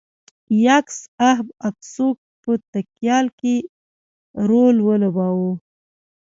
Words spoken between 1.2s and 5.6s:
اهب اکسوک په تیکال کې رول ولوباوه.